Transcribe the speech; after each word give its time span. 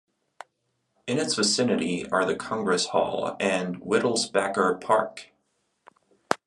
In 1.05 1.19
its 1.19 1.35
vicinity 1.35 2.09
are 2.09 2.25
the 2.25 2.33
Congress 2.35 2.87
Hall 2.87 3.35
and 3.39 3.79
Wittelsbacher 3.81 4.81
Park. 4.83 5.29